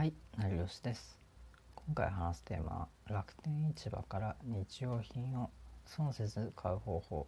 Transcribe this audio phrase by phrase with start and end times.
[0.00, 1.18] はい、成吉です。
[1.76, 5.50] 今回話すテーマは楽天市場から日用品を
[5.84, 7.26] 損せず買う方法。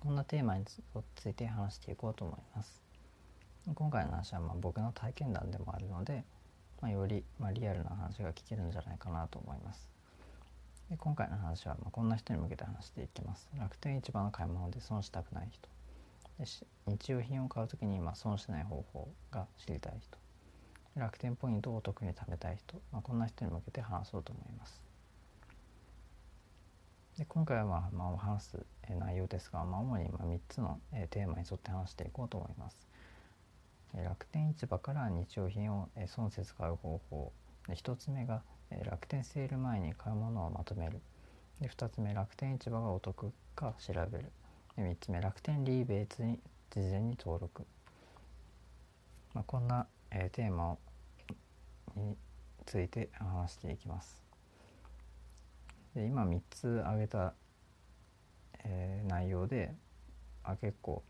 [0.00, 0.82] こんなテーマにつ
[1.26, 2.82] いて話していこうと思います。
[3.74, 6.24] 今回の話はま僕の体験談でもあるので、
[6.82, 9.88] まあ、よりまリアルな話が聞けるんじゃないかなと思います。
[10.90, 13.48] で今回の話はまこんな人に向けて話していきます。
[13.58, 15.70] 楽天市場の買い物で損したくない人。
[16.38, 16.44] で
[16.86, 20.18] 日用品を買う時にま損しない方法が知りたい人。
[20.96, 24.80] 楽天ポイントをお得に貯めたい人、まあ、こんな人に向けて話そうと思います。
[27.18, 28.66] で今回は、まあ、まあ、話す
[28.98, 30.80] 内容ですが、まあ、主にまあ3つの
[31.10, 32.90] テーマに沿って話していこうと思います。
[33.94, 37.32] 楽天市場から日用品を損せず買う方法
[37.68, 38.42] で1つ目が
[38.84, 41.00] 楽天セール前に買うものをまとめる
[41.60, 44.30] で2つ目楽天市場がお得か調べる
[44.76, 46.38] で3つ目楽天リーベイツに
[46.70, 47.66] 事前に登録、
[49.34, 50.76] まあ、こんなえー、テーマ
[51.96, 52.16] に
[52.66, 54.22] ついて話していきます。
[55.94, 57.34] で今3つ挙げた、
[58.64, 59.74] えー、内容で
[60.44, 61.02] あ結構、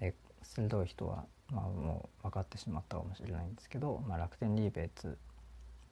[0.00, 5.18] えー、鋭い人は、まあ、もう分かってしまったかもしれないんですけど、まあ、楽天リーベイツ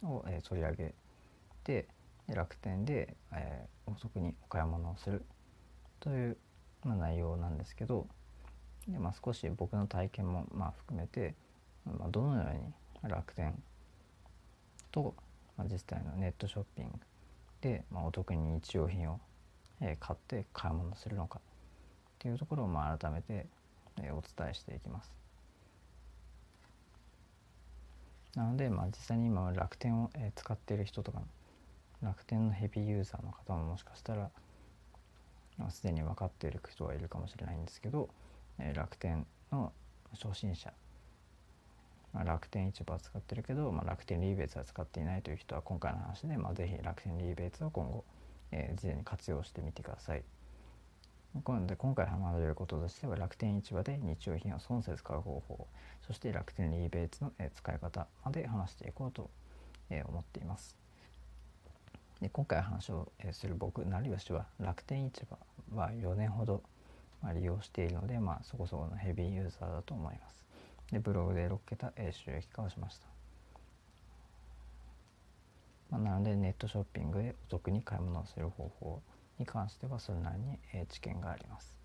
[0.04, 0.94] を、えー、取り上げ
[1.64, 1.88] て
[2.28, 5.24] 楽天で、えー、お得にお買い物をする
[6.00, 6.36] という、
[6.84, 8.06] まあ、内容なんですけど
[8.88, 11.34] で、まあ、少し僕の体験も、まあ、含めて
[11.86, 12.46] まあ、どのよ
[13.02, 13.54] うに楽天
[14.90, 15.14] と、
[15.56, 16.92] まあ、実際のネットショッピング
[17.60, 19.20] で、まあ、お得に日用品を、
[19.80, 21.42] えー、買って買い物するのかっ
[22.18, 23.46] ていうところをまあ改めて、
[24.00, 25.12] えー、お伝えしていきます。
[28.36, 31.20] なので、まあ、実際に今楽天を、えー、使っている人とか
[32.02, 34.30] 楽天のヘビーユーザーの方ももしかしたら
[35.70, 38.08] すでに分かっている人はいるかもしれないんですけど、
[38.58, 39.72] えー、楽天の
[40.14, 40.72] 初心者
[42.12, 48.04] まあ、楽天市場は使ってるけど、まあ、楽天リーベイツは使っていないという人は今回の話で、まあ、ぜひ楽天リーベイツを今後、
[48.50, 50.22] えー、事前に活用してみてください。
[51.44, 55.66] 今で今回学べることとしては楽天市場で日用品を損せず買う方法
[56.06, 59.30] そして楽天リーベイツの、え、使い方まで話していこうと、
[59.88, 60.76] え、思っています。
[62.20, 65.38] で今回話を、する僕成吉は楽天市場
[65.74, 66.62] は4年ほど、
[67.34, 70.44] 利用しているので、まあ、そこそこのヘビーユーザーだと思います。
[70.92, 73.06] でブログで6桁、収益化をしました、
[75.90, 79.02] まあ、なのでネットショッピングでお得に買い物をする方法
[79.38, 80.58] に関してはそれなりに、
[80.88, 81.82] 知見があります。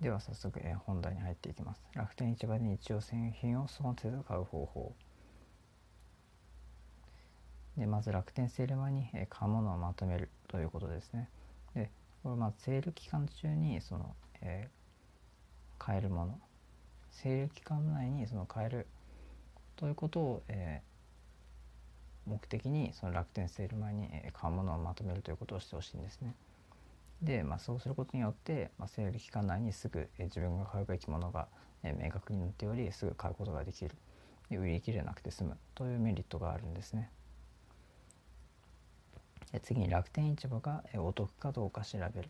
[0.00, 1.82] では早速、本題に入っていきます。
[1.92, 4.94] 楽天市場で日用製品を損せず買う方法。
[7.76, 11.28] でまず楽天セール前に、買うものをまとめるということですね。
[11.74, 11.90] で
[12.22, 16.38] これまずセール期間中にその、えー買えるもの
[17.10, 18.86] セール期間内にその買える
[19.76, 26.34] ということを、えー、目的にその楽天セール前に買うものをまとめるということをしてほしいんですね。
[27.22, 31.48] で、まあ、そうすることによって、まあ、セール期間内にすぐ、えー、自分が買うべきものが、
[31.82, 33.90] えー、明確になっておりすぐ買うことができる
[34.50, 37.10] で売り切れなくて済むというメリットがあるんですね。
[39.52, 42.28] で次に楽天市場が、お得かどうか調べる。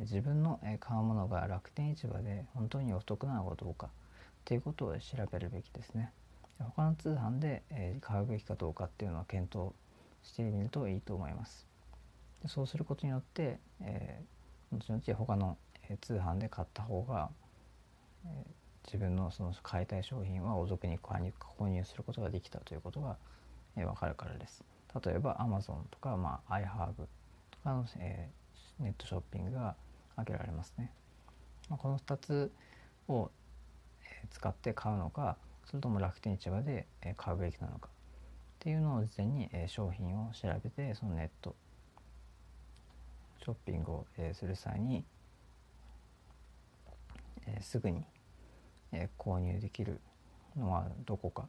[0.00, 3.90] 自分の買うものが楽天市場で本当にお得なのかどうかっ
[4.44, 6.12] ていうことを調べるべきですね。
[6.58, 7.62] 他の通販で
[8.00, 9.72] 買うべきかどうかっていうのを検討
[10.22, 11.66] してみるといいと思います。
[12.46, 15.56] そうすることによって、えー、後々他の
[16.00, 17.30] 通販で買った方が、
[18.24, 23.16] えー、自分のその買いたい商品はお得に購入することができたということが、
[23.76, 24.62] えー、分かるからです。
[25.04, 26.94] 例えば Amazon とか、まあ、iHerb
[27.50, 29.74] とかの、えー、ネットショッピングが
[30.18, 30.92] 挙げられますね。
[31.68, 32.52] まあ、この2つ
[33.08, 33.30] を、
[34.30, 36.86] 使って買うのかそれとも楽天市場で、
[37.16, 37.90] 買うべきなのかっ
[38.58, 41.54] ていうのを事前に、商品を調べてそのネット
[43.42, 45.04] ショッピングを、する際に、
[47.60, 48.04] すぐに、
[49.18, 50.00] 購入できる
[50.56, 51.46] のはどこか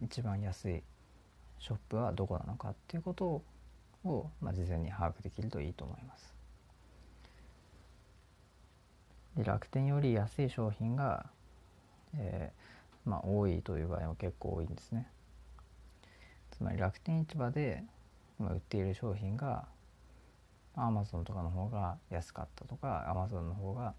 [0.00, 0.82] 一番安い
[1.58, 3.42] ショップはどこなのかっていうことを
[4.04, 6.34] を、まあ、事前に把握できるといいと思います。
[9.36, 11.26] で楽天より安い商品が、
[12.16, 15.08] えー、まあ、多いという場合も結構多いんですね。
[16.50, 17.84] つまり楽天市場で
[18.40, 19.66] 今売っている商品が
[20.74, 23.94] アマゾンとかの方が安かったとかアマゾンの方が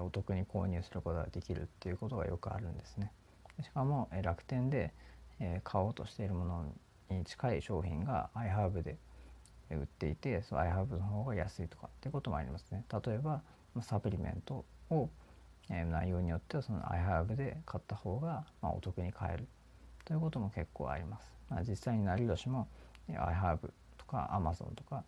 [0.00, 3.12] お得に購入することができるっていうことがよくあるんですね。
[3.62, 4.92] しかも楽天で
[5.64, 6.72] 買おうとしているもの
[7.14, 8.96] に近い商品が iHerb で
[9.70, 12.84] 売っていてその iHerb の方が安いとかってこともありますね。
[13.04, 13.42] 例えば
[13.82, 15.08] サプリメントを、
[15.70, 19.46] え内容によってはその iHerb で買った方が、まお得に買える。
[20.04, 22.66] ということも結構あります、まあ、実際に成吉も
[23.10, 23.58] iHerb
[23.98, 25.04] とか Amazon とか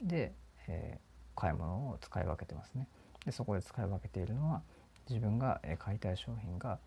[0.00, 0.32] で、
[0.68, 2.86] えー、買い物を使い分けてますね。
[3.24, 4.62] でそこで使い分けているのは
[5.08, 6.78] 自分が買いたい商品が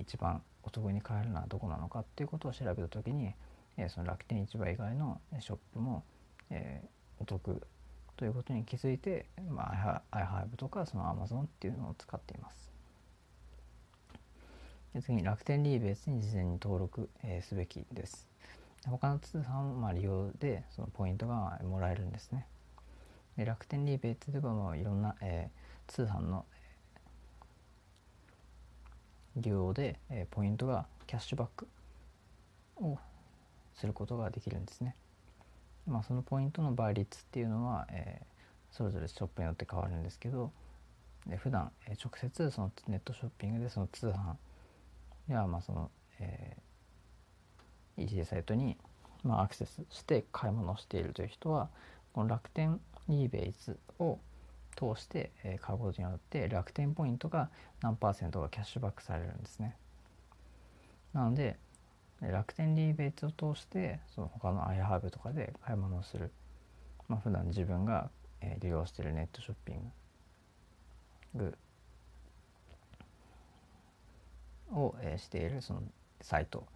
[0.00, 3.32] 一番お得に買えるのはどこなのかっていうことを調べた時に
[3.76, 6.04] えその楽天市場以外のショップも
[6.50, 6.82] え
[7.18, 7.62] お得
[8.16, 12.70] ということに気づいて、まあ、iHive とかその Amazon っていうのを使っています。
[14.94, 18.28] で次に楽天リーベースに事前に登録、え、すべきです。
[18.86, 22.46] 他の通販もまあ利用でそのポイントがもらえるんですね。
[23.36, 26.44] で楽天リーベースではもういろんな、えー、通販の
[29.36, 31.66] 利用で、えー、ポイントがキャッシュバック
[32.76, 32.98] を
[33.74, 34.94] することができるんですね。
[35.86, 40.52] まあ、そのポイントの倍率っていうのは、えー、それぞれショップによって変わるんですけど
[41.26, 44.36] で普段、えー、直接そのネットショッピングでその通販
[45.32, 45.90] やまあその、
[46.20, 48.76] えー、EC サイトに、
[49.24, 51.68] まあ、アクセスして買い物をしているという人は
[52.12, 54.18] この楽天 eBays を
[54.76, 55.30] 通して、
[55.60, 57.50] 買うことによって楽天ポイントが
[57.82, 59.76] 何パーセントがキャッシュバックされるんですね。
[61.12, 61.58] なので
[62.30, 66.30] 楽天リーベイツを通してその他の iHerb とかで買い物をする、
[67.08, 68.10] まあ、普段自分が、
[68.40, 69.92] え利用しているネットショッピン
[71.34, 71.56] グ
[74.72, 75.82] を、えしているその
[76.20, 76.66] サイト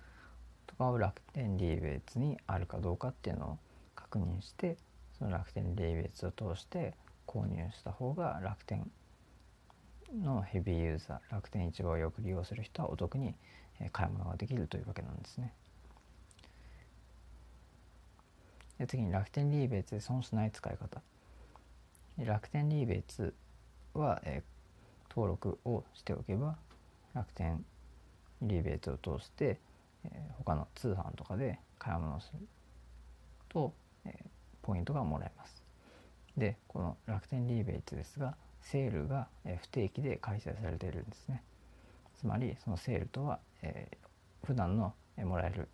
[0.66, 3.58] とかを楽天リーベイツにあるかどうかっていうのを
[3.94, 4.76] 確認して
[5.18, 6.94] その楽天リーベイツを通して
[7.26, 8.88] 購入した方が楽天
[10.22, 13.34] のヘビーユーザー楽天市場をよく利用する人はお得に
[13.92, 15.52] 買い物ができるというわけなんですね。
[18.78, 21.00] で次に楽天リーベイツで損しない使い方。
[22.18, 23.34] 楽天リーベイツ
[23.94, 26.56] は、えー、登録をしておけば
[27.14, 27.64] 楽天
[28.42, 29.58] リーベイツを通して、
[30.04, 32.46] えー、他の通販とかで買い物をする
[33.48, 33.72] と、
[34.06, 34.12] えー、
[34.62, 35.62] ポイントがもらえます。
[36.36, 39.28] でこの楽天リーベイツですがセールが
[39.62, 41.42] 不定期で開催されているんですね
[42.18, 45.68] つまりそのセールとは、えー、普段のもらえる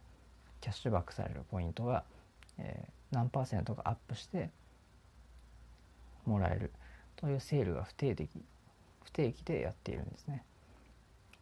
[0.60, 2.04] キャッシュバックされるポイントが、
[2.58, 4.50] えー、何パーセントかアップして
[6.24, 6.72] もらえる
[7.16, 8.28] というセールが不定期
[9.04, 10.44] 不定期でやっているんですね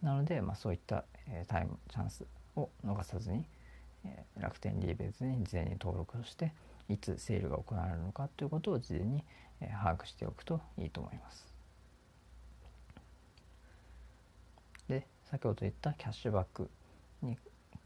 [0.03, 2.25] なので、まあ、そういった、えー、タイムチャンス
[2.57, 3.45] を逃さずに、
[4.05, 6.53] えー、楽天リーベイツに事前に登録をして
[6.89, 9.23] いつセールが行われるのかということを事前に
[9.61, 11.47] え把握しておくといいと思います。
[14.89, 16.69] で先ほど言ったキャッシュバック
[17.23, 17.37] に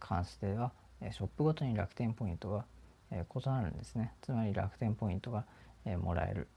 [0.00, 0.72] 関しては
[1.12, 2.64] ショップごとに楽天ポイントが
[3.12, 5.44] 異なるんですねつまり楽天ポイントが
[6.02, 6.48] もらえる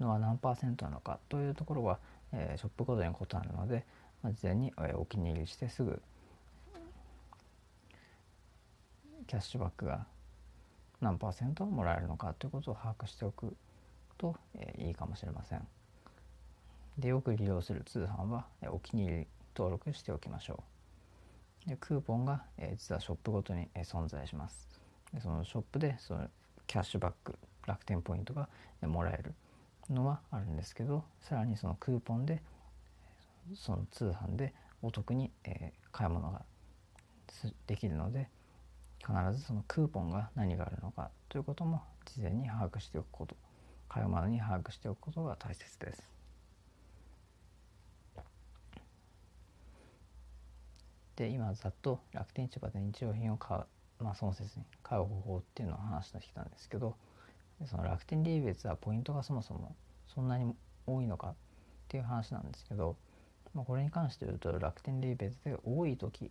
[0.00, 1.98] のは何パーセントなのかというところは
[2.32, 3.84] ショップごとに異なるので
[4.24, 6.02] 事前にお気に入りしてすぐ
[9.26, 10.06] キャッシュバックが
[11.00, 13.56] 何パーセントもらえるのかということを把握しておく
[14.18, 14.36] と、
[14.78, 15.66] いいかもしれません。
[16.98, 19.26] でよく利用する通販は、お気に入り
[19.60, 20.64] 登録しておきましょ
[21.66, 21.68] う。
[21.68, 24.66] でクーポンが、え実はショップごとに、え存在します。
[25.12, 26.28] でそのショップでその
[26.66, 28.48] キャッシュバック楽天ポイントが、
[28.80, 29.34] えもらえる
[29.90, 32.40] のはあるんですけどさらにそのクーポンで
[33.54, 36.40] その通販でお得に、え買い物が
[37.66, 38.30] できるので
[38.98, 43.36] 必ずそのクーポンが何があるのかということも事前に把握しておくこと
[43.90, 46.19] 買うまでに把握しておくことが大切です。
[51.20, 56.96] で今ざっと楽天市場で日用品を買うまあその説に買う方法っていうのを話してきたんですけど
[57.66, 59.76] その楽天リーベツはポイントがそもそも
[60.14, 60.54] そんなに
[60.86, 61.34] 多いのかっ
[61.88, 62.96] ていう話なんですけど、
[63.54, 66.30] まあ、これに関して言うと楽天リーベツで多い時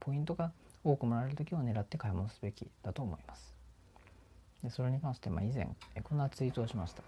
[0.00, 0.52] ポイントが
[0.84, 3.54] 多くもらえる時を狙って買い物すべきだと思います。
[4.62, 5.66] でそれに関してま以前
[6.02, 7.02] こんなツイートをしました。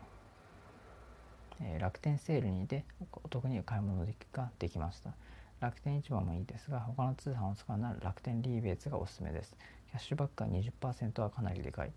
[1.61, 2.87] えー、楽天セールにて
[3.23, 5.13] お得に買い物ができました。
[5.63, 9.55] 楽天市場もいいですが他の通販を使うなら楽天リーベーツがおすすめです。
[9.93, 11.93] キャッシュバックが20%はかなりでかい。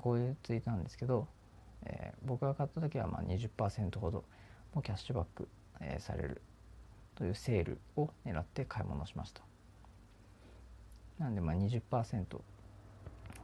[0.00, 1.28] こういうツイートなんですけど、
[1.84, 4.24] えー、僕が買った時はま20%ほど
[4.72, 5.48] もキャッシュバック、
[5.82, 6.40] えー、される
[7.14, 9.42] というセールを狙って買い物しました。
[11.18, 12.24] なんでま20%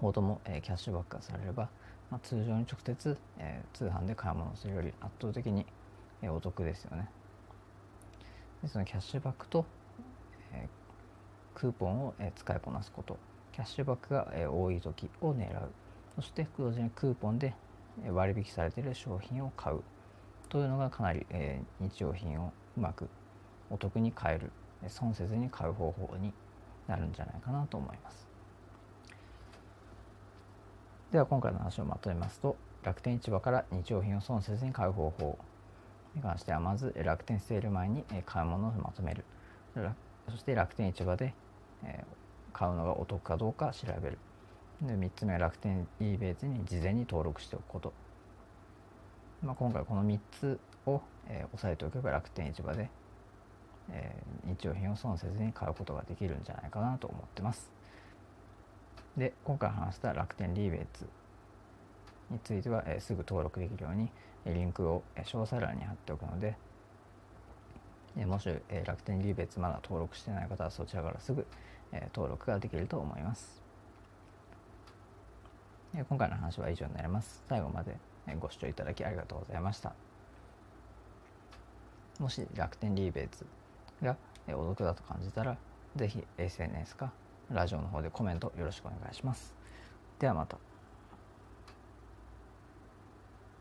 [0.01, 1.69] ほども、えー、キャッシュバックがされれば、
[2.11, 5.67] まあ、通常に直接、え、通販で買い物するより圧倒的に、
[6.23, 7.11] え、お得ですよね。
[8.63, 9.65] でそのキャッシュバックと、
[10.53, 13.19] えー、クーポンを、えー、使いこなすこと。
[13.53, 15.71] キャッシュバックが、えー、多い時を狙う。
[16.17, 17.55] そして同時にクーポンで
[18.11, 19.83] 割引されている商品を買う。
[20.49, 23.09] というのがかなり、えー、日用品をうまく
[23.71, 24.51] お得に買える。
[24.87, 26.33] 損せずに買う方法に
[26.87, 28.29] なるんじゃないかなと思います。
[31.11, 35.39] では今回の話をまとめますと楽天市場から日用品を損せずに買う方法。
[36.15, 39.25] に関してはまず楽天セール前に買うものをまとめる。
[40.31, 41.35] そして楽天市場で
[42.53, 44.19] 買うのがお得かどうか調べる。
[44.83, 47.93] で3つ目は楽天 e ベースに事前に登録しておくこと、
[49.43, 52.89] まあ、今回この3つを、え、押さえておけば楽天市場で、
[53.91, 57.71] え、日用品を損せずに買うことができるんじゃないかなと思ってます。
[59.17, 61.09] で今回話した楽天リーベーツ
[62.31, 64.11] については、え、すぐ登録できるように
[64.47, 66.57] リンクを詳細欄に貼っておくので
[68.27, 71.47] もし、え楽天リーベツまだ登録してない方はそちらからすぐ、
[71.93, 73.63] え登録ができると思います。
[76.09, 77.43] 今回の話は以上になります。
[77.49, 77.97] 最後まで
[78.41, 79.93] ご視聴いただきありがとうございました。
[82.19, 83.47] もし楽天リーベイツ
[84.03, 84.17] が
[84.49, 85.57] お得だと感じたら、
[85.97, 87.13] ぜひ SNS か
[87.51, 89.55] ラジオの方でコメントよろしくお願いします。
[90.19, 90.68] ではまた。